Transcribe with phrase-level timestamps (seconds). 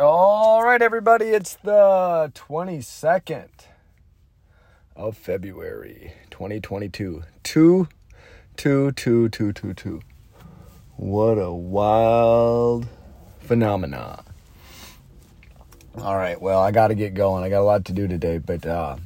[0.00, 3.50] All right, everybody, it's the 22nd
[4.96, 7.22] of February 2022.
[7.42, 7.88] 2
[8.56, 10.00] 2 2 2 2 2.
[10.96, 12.88] What a wild
[13.40, 14.24] phenomena.
[15.98, 17.44] All right, well, I got to get going.
[17.44, 18.96] I got a lot to do today, but uh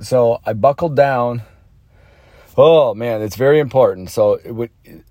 [0.00, 1.42] so I buckled down
[2.56, 4.10] Oh man, it's very important.
[4.10, 4.70] So it would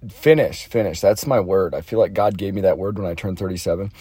[0.09, 1.01] finish, finish.
[1.01, 1.75] That's my word.
[1.75, 3.91] I feel like God gave me that word when I turned 37.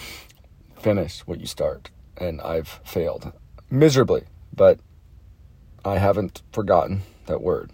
[0.81, 1.91] Finish what you start.
[2.17, 3.33] And I've failed
[3.69, 4.25] miserably,
[4.55, 4.79] but
[5.85, 7.73] I haven't forgotten that word.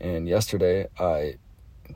[0.00, 1.36] And yesterday I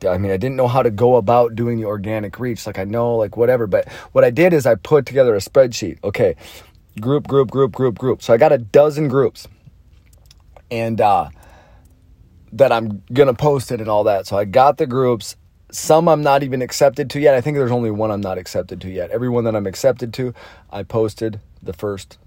[0.09, 2.67] I mean, I didn't know how to go about doing the organic reach.
[2.67, 5.98] Like I know, like whatever, but what I did is I put together a spreadsheet.
[6.03, 6.34] Okay,
[6.98, 8.23] group, group, group, group, group.
[8.23, 9.47] So I got a dozen groups,
[10.70, 11.29] and uh,
[12.52, 14.27] that I'm gonna post it and all that.
[14.27, 15.37] So I got the groups.
[15.70, 17.34] Some I'm not even accepted to yet.
[17.34, 19.11] I think there's only one I'm not accepted to yet.
[19.11, 20.34] Everyone that I'm accepted to,
[20.70, 22.19] I posted the first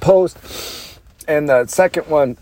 [0.00, 2.36] post, and the second one,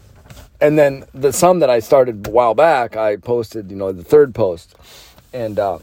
[0.61, 3.71] and then the some that I started a while back, I posted.
[3.71, 4.75] You know, the third post,
[5.33, 5.79] and uh,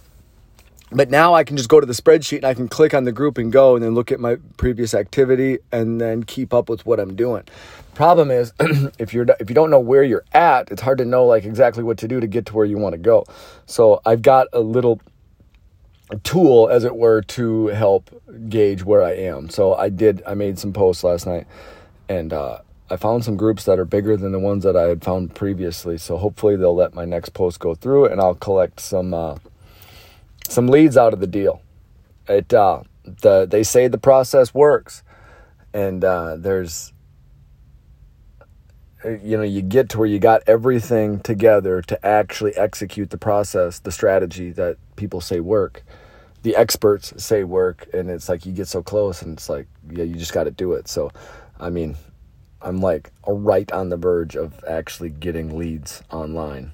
[0.94, 3.12] but now I can just go to the spreadsheet and I can click on the
[3.12, 6.86] group and go and then look at my previous activity and then keep up with
[6.86, 7.44] what I'm doing.
[7.96, 8.54] Problem is,
[9.00, 11.84] if you're if you don't know where you're at, it's hard to know like exactly
[11.84, 13.26] what to do to get to where you want to go.
[13.66, 15.00] So I've got a little
[16.24, 18.10] tool, as it were, to help
[18.50, 19.50] gauge where I am.
[19.50, 20.24] So I did.
[20.26, 21.48] I made some posts last night,
[22.10, 25.04] and uh, I found some groups that are bigger than the ones that I had
[25.04, 25.98] found previously.
[25.98, 29.38] So hopefully they'll let my next post go through, and I'll collect some uh,
[30.54, 31.62] some leads out of the deal.
[32.28, 35.04] It uh, the they say the process works,
[35.74, 36.94] and uh, there's
[39.06, 43.80] you know, you get to where you got everything together to actually execute the process,
[43.80, 45.84] the strategy that people say work,
[46.44, 50.04] the experts say work, and it's like you get so close, and it's like, yeah,
[50.04, 50.88] you just got to do it.
[50.88, 51.12] So,
[51.60, 51.96] I mean,
[52.62, 56.72] I'm like right on the verge of actually getting leads online.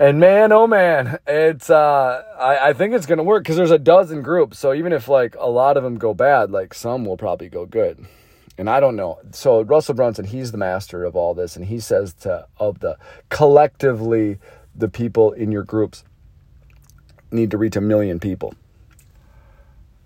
[0.00, 3.78] And man, oh man, it's uh, I, I think it's gonna work because there's a
[3.78, 4.58] dozen groups.
[4.58, 7.66] So even if like a lot of them go bad, like some will probably go
[7.66, 8.06] good
[8.60, 9.18] and I don't know.
[9.32, 12.98] So Russell Brunson, he's the master of all this, and he says to of the
[13.30, 14.38] collectively
[14.74, 16.04] the people in your groups
[17.30, 18.52] need to reach a million people.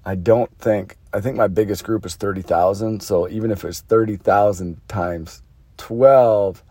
[0.04, 3.03] I don't think I think my biggest group is thirty thousand.
[3.03, 5.43] So even if it's thirty thousand times
[5.77, 6.62] twelve,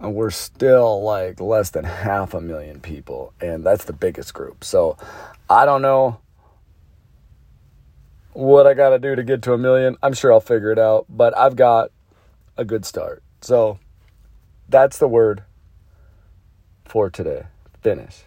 [0.00, 4.64] and we're still like less than half a million people, and that's the biggest group.
[4.64, 4.96] So
[5.48, 6.20] I don't know
[8.32, 9.96] what I got to do to get to a million.
[10.02, 11.90] I'm sure I'll figure it out, but I've got
[12.56, 13.22] a good start.
[13.40, 13.78] So
[14.68, 15.42] that's the word
[16.84, 17.46] for today.
[17.82, 18.24] Finish.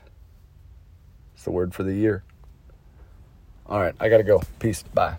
[1.36, 2.24] It's the word for the year.
[3.68, 4.42] All right, I got to go.
[4.58, 4.82] Peace.
[4.82, 5.18] Bye.